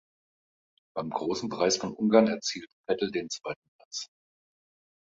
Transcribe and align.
Beim 0.95 1.11
Großen 1.11 1.47
Preis 1.49 1.77
von 1.77 1.93
Ungarn 1.93 2.25
erzielte 2.27 2.73
Vettel 2.87 3.11
den 3.11 3.29
zweiten 3.29 3.69
Platz. 3.77 4.07